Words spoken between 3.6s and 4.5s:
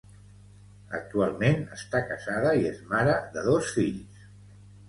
fills.